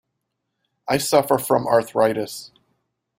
[0.87, 2.51] I suffer from arthritis.